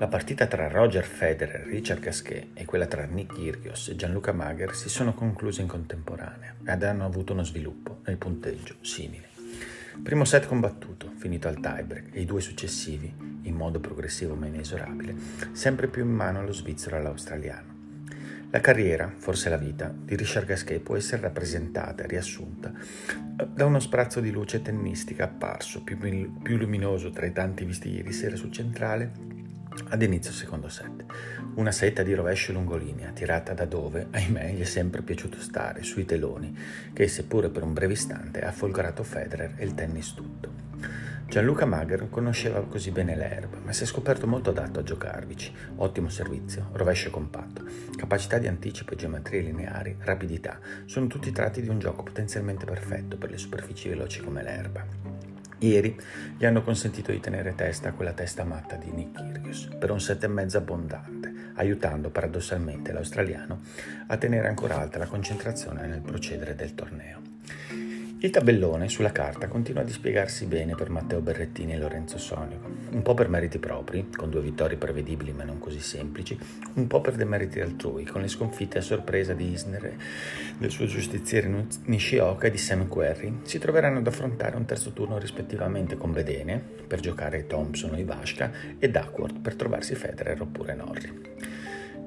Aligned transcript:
La 0.00 0.08
partita 0.08 0.46
tra 0.46 0.66
Roger 0.66 1.04
Federer 1.04 1.66
Richard 1.66 2.00
Gasquet 2.00 2.52
e 2.54 2.64
quella 2.64 2.86
tra 2.86 3.04
Nick 3.04 3.34
Kyrgios 3.34 3.88
e 3.88 3.96
Gianluca 3.96 4.32
Mager 4.32 4.74
si 4.74 4.88
sono 4.88 5.12
concluse 5.12 5.60
in 5.60 5.66
contemporanea 5.66 6.54
ed 6.64 6.82
hanno 6.84 7.04
avuto 7.04 7.34
uno 7.34 7.42
sviluppo 7.42 8.00
nel 8.06 8.16
punteggio 8.16 8.76
simile. 8.80 9.28
Primo 10.02 10.24
set 10.24 10.46
combattuto, 10.46 11.12
finito 11.18 11.48
al 11.48 11.60
tiebreak, 11.60 12.14
e 12.14 12.22
i 12.22 12.24
due 12.24 12.40
successivi, 12.40 13.14
in 13.42 13.54
modo 13.54 13.78
progressivo 13.78 14.34
ma 14.34 14.46
inesorabile, 14.46 15.14
sempre 15.52 15.86
più 15.86 16.02
in 16.02 16.12
mano 16.12 16.38
allo 16.38 16.54
svizzero 16.54 16.96
e 16.96 16.98
all'australiano. 17.00 17.74
La 18.52 18.60
carriera, 18.60 19.12
forse 19.14 19.50
la 19.50 19.58
vita, 19.58 19.94
di 19.94 20.16
Richard 20.16 20.46
Gasquet 20.46 20.80
può 20.80 20.96
essere 20.96 21.20
rappresentata 21.20 22.04
e 22.04 22.06
riassunta 22.06 22.72
da 23.52 23.66
uno 23.66 23.78
sprazzo 23.78 24.20
di 24.20 24.30
luce 24.30 24.62
tennistica 24.62 25.24
apparso 25.24 25.82
più, 25.82 25.98
più 25.98 26.56
luminoso 26.56 27.10
tra 27.10 27.26
i 27.26 27.32
tanti 27.32 27.66
visti 27.66 27.90
ieri 27.90 28.12
sera 28.12 28.36
sul 28.36 28.50
centrale 28.50 29.39
ad 29.88 30.02
inizio 30.02 30.32
secondo 30.32 30.68
set. 30.68 31.04
Una 31.54 31.72
setta 31.72 32.02
di 32.02 32.14
rovescio 32.14 32.52
lungolinea, 32.52 33.10
tirata 33.10 33.52
da 33.54 33.64
dove, 33.64 34.06
ahimè, 34.10 34.52
gli 34.52 34.60
è 34.60 34.64
sempre 34.64 35.02
piaciuto 35.02 35.40
stare, 35.40 35.82
sui 35.82 36.04
teloni, 36.04 36.56
che 36.92 37.08
seppure 37.08 37.48
per 37.48 37.62
un 37.62 37.72
breve 37.72 37.94
istante 37.94 38.40
ha 38.40 38.52
folgorato 38.52 39.02
Federer 39.02 39.54
e 39.56 39.64
il 39.64 39.74
tennis 39.74 40.14
tutto. 40.14 40.68
Gianluca 41.30 41.64
Mager 41.64 42.08
conosceva 42.10 42.60
così 42.62 42.90
bene 42.90 43.14
l'erba, 43.14 43.58
ma 43.62 43.72
si 43.72 43.84
è 43.84 43.86
scoperto 43.86 44.26
molto 44.26 44.50
adatto 44.50 44.80
a 44.80 44.82
giocarvici. 44.82 45.54
Ottimo 45.76 46.08
servizio, 46.08 46.70
rovescio 46.72 47.10
compatto, 47.10 47.64
capacità 47.94 48.38
di 48.38 48.48
anticipo 48.48 48.94
e 48.94 48.96
geometrie 48.96 49.40
lineari, 49.40 49.94
rapidità, 50.00 50.58
sono 50.86 51.06
tutti 51.06 51.30
tratti 51.30 51.62
di 51.62 51.68
un 51.68 51.78
gioco 51.78 52.02
potenzialmente 52.02 52.64
perfetto 52.64 53.16
per 53.16 53.30
le 53.30 53.38
superfici 53.38 53.88
veloci 53.88 54.20
come 54.20 54.42
l'erba. 54.42 54.99
Ieri 55.62 55.94
gli 56.38 56.46
hanno 56.46 56.62
consentito 56.62 57.12
di 57.12 57.20
tenere 57.20 57.54
testa 57.54 57.90
a 57.90 57.92
quella 57.92 58.12
testa 58.12 58.44
matta 58.44 58.76
di 58.76 58.90
Nick 58.90 59.12
Kyrgios 59.12 59.68
per 59.78 59.90
un 59.90 60.00
set 60.00 60.24
e 60.24 60.28
mezzo 60.28 60.56
abbondante, 60.56 61.52
aiutando 61.54 62.08
paradossalmente 62.08 62.92
l'australiano 62.92 63.60
a 64.06 64.16
tenere 64.16 64.48
ancora 64.48 64.78
alta 64.78 64.98
la 64.98 65.06
concentrazione 65.06 65.86
nel 65.86 66.00
procedere 66.00 66.54
del 66.54 66.74
torneo. 66.74 67.20
Il 68.22 68.28
tabellone 68.28 68.90
sulla 68.90 69.12
carta 69.12 69.48
continua 69.48 69.80
a 69.80 69.84
dispiegarsi 69.84 70.44
bene 70.44 70.74
per 70.74 70.90
Matteo 70.90 71.22
Berrettini 71.22 71.72
e 71.72 71.78
Lorenzo 71.78 72.18
Sonico, 72.18 72.68
un 72.90 73.00
po' 73.00 73.14
per 73.14 73.30
meriti 73.30 73.58
propri, 73.58 74.10
con 74.14 74.28
due 74.28 74.42
vittorie 74.42 74.76
prevedibili 74.76 75.32
ma 75.32 75.44
non 75.44 75.58
così 75.58 75.80
semplici, 75.80 76.38
un 76.74 76.86
po' 76.86 77.00
per 77.00 77.14
demeriti 77.14 77.60
altrui, 77.60 78.04
con 78.04 78.20
le 78.20 78.28
sconfitte 78.28 78.76
a 78.76 78.82
sorpresa 78.82 79.32
di 79.32 79.50
Isner, 79.50 79.96
del 80.58 80.70
suo 80.70 80.84
giustiziere 80.84 81.66
Nishioka 81.84 82.46
e 82.46 82.50
di 82.50 82.58
Sam 82.58 82.88
Querry, 82.88 83.38
si 83.44 83.58
troveranno 83.58 84.00
ad 84.00 84.06
affrontare 84.06 84.54
un 84.54 84.66
terzo 84.66 84.92
turno 84.92 85.16
rispettivamente 85.16 85.96
con 85.96 86.12
Bedene, 86.12 86.62
per 86.86 87.00
giocare 87.00 87.46
Thompson 87.46 87.94
o 87.94 87.96
Ivashka, 87.96 88.52
e 88.78 88.90
Duckworth 88.90 89.40
per 89.40 89.54
trovarsi 89.54 89.94
Federer 89.94 90.42
oppure 90.42 90.74
Norri. 90.74 91.49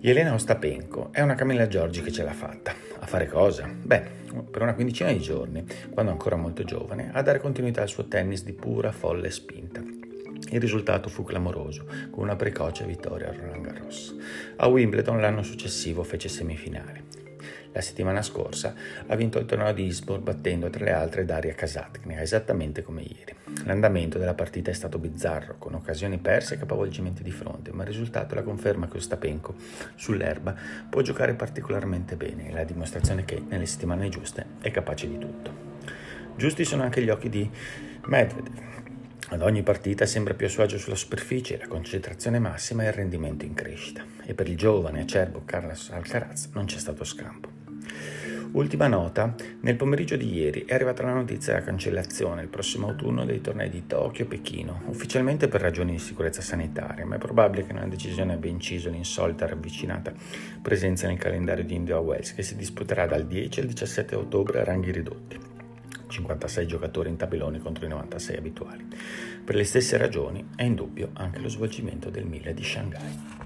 Elena 0.00 0.34
Ostapenko 0.34 1.08
è 1.10 1.20
una 1.20 1.34
Camilla 1.34 1.66
Giorgi 1.66 2.00
che 2.02 2.12
ce 2.12 2.22
l'ha 2.22 2.32
fatta. 2.32 2.72
A 3.00 3.06
fare 3.06 3.26
cosa? 3.26 3.66
Beh, 3.66 4.02
per 4.50 4.62
una 4.62 4.74
quindicina 4.74 5.10
di 5.10 5.18
giorni, 5.18 5.64
quando 5.90 6.12
ancora 6.12 6.36
molto 6.36 6.62
giovane, 6.64 7.10
a 7.12 7.22
dare 7.22 7.40
continuità 7.40 7.82
al 7.82 7.88
suo 7.88 8.06
tennis 8.06 8.44
di 8.44 8.52
pura 8.52 8.92
folle 8.92 9.30
spinta. 9.30 9.82
Il 10.50 10.60
risultato 10.60 11.08
fu 11.08 11.24
clamoroso, 11.24 11.86
con 12.10 12.22
una 12.22 12.36
precoce 12.36 12.84
vittoria 12.84 13.30
a 13.30 13.32
Roland 13.32 13.64
Garros. 13.64 14.14
A 14.56 14.68
Wimbledon 14.68 15.20
l'anno 15.20 15.42
successivo 15.42 16.04
fece 16.04 16.28
semifinali. 16.28 17.02
La 17.72 17.80
settimana 17.80 18.22
scorsa 18.22 18.74
ha 19.06 19.16
vinto 19.16 19.38
il 19.38 19.46
torneo 19.46 19.72
di 19.72 19.84
Eastbourne 19.84 20.22
battendo 20.22 20.70
tra 20.70 20.84
le 20.84 20.92
altre 20.92 21.24
Daria 21.24 21.54
Kasatkina, 21.54 22.20
esattamente 22.20 22.82
come 22.82 23.02
ieri. 23.02 23.35
L'andamento 23.64 24.18
della 24.18 24.34
partita 24.34 24.70
è 24.70 24.74
stato 24.74 24.98
bizzarro, 24.98 25.56
con 25.58 25.74
occasioni 25.74 26.18
perse 26.18 26.54
e 26.54 26.58
capovolgimenti 26.58 27.22
di 27.22 27.30
fronte, 27.30 27.72
ma 27.72 27.82
il 27.82 27.88
risultato 27.88 28.34
è 28.34 28.36
la 28.36 28.42
conferma 28.42 28.88
che 28.88 28.96
Ostapenko 28.96 29.54
sull'erba 29.94 30.54
può 30.88 31.00
giocare 31.00 31.34
particolarmente 31.34 32.16
bene 32.16 32.48
e 32.48 32.52
la 32.52 32.64
dimostrazione 32.64 33.24
che 33.24 33.40
nelle 33.48 33.66
settimane 33.66 34.08
giuste 34.08 34.46
è 34.60 34.70
capace 34.70 35.08
di 35.08 35.18
tutto. 35.18 35.50
Giusti 36.36 36.64
sono 36.64 36.82
anche 36.82 37.02
gli 37.02 37.08
occhi 37.08 37.28
di 37.28 37.48
Medvedev. 38.06 38.64
Ad 39.28 39.42
ogni 39.42 39.62
partita 39.62 40.06
sembra 40.06 40.34
più 40.34 40.46
a 40.46 40.48
suo 40.48 40.62
agio 40.62 40.78
sulla 40.78 40.94
superficie, 40.94 41.58
la 41.58 41.66
concentrazione 41.66 42.38
massima 42.38 42.84
e 42.84 42.86
il 42.86 42.92
rendimento 42.92 43.44
in 43.44 43.54
crescita. 43.54 44.04
E 44.24 44.34
per 44.34 44.48
il 44.48 44.56
giovane 44.56 45.00
acerbo 45.00 45.42
Carlos 45.44 45.90
Alcaraz 45.90 46.50
non 46.52 46.66
c'è 46.66 46.78
stato 46.78 47.04
scampo. 47.04 47.48
Ultima 48.56 48.86
nota, 48.86 49.34
nel 49.60 49.76
pomeriggio 49.76 50.16
di 50.16 50.32
ieri 50.32 50.64
è 50.64 50.72
arrivata 50.72 51.02
la 51.02 51.12
notizia 51.12 51.52
della 51.52 51.66
cancellazione 51.66 52.40
il 52.40 52.48
prossimo 52.48 52.88
autunno 52.88 53.26
dei 53.26 53.42
tornei 53.42 53.68
di 53.68 53.86
Tokyo 53.86 54.24
e 54.24 54.28
Pechino, 54.28 54.80
ufficialmente 54.86 55.46
per 55.46 55.60
ragioni 55.60 55.92
di 55.92 55.98
sicurezza 55.98 56.40
sanitaria, 56.40 57.04
ma 57.04 57.16
è 57.16 57.18
probabile 57.18 57.66
che 57.66 57.72
una 57.72 57.86
decisione 57.86 58.32
abbia 58.32 58.50
inciso 58.50 58.88
l'insolita 58.88 59.46
ravvicinata 59.46 60.10
presenza 60.62 61.06
nel 61.06 61.18
calendario 61.18 61.64
di 61.64 61.74
India 61.74 61.98
Wells 61.98 62.32
che 62.32 62.42
si 62.42 62.56
disputerà 62.56 63.06
dal 63.06 63.26
10 63.26 63.60
al 63.60 63.66
17 63.66 64.14
ottobre 64.14 64.60
a 64.60 64.64
ranghi 64.64 64.90
ridotti. 64.90 65.38
56 66.08 66.66
giocatori 66.66 67.10
in 67.10 67.16
tabellone 67.16 67.58
contro 67.58 67.84
i 67.84 67.88
96 67.90 68.36
abituali. 68.38 68.86
Per 69.44 69.54
le 69.54 69.64
stesse 69.64 69.98
ragioni 69.98 70.52
è 70.56 70.62
in 70.62 70.76
dubbio 70.76 71.10
anche 71.12 71.40
lo 71.40 71.50
svolgimento 71.50 72.08
del 72.08 72.24
1000 72.24 72.54
di 72.54 72.64
Shanghai. 72.64 73.45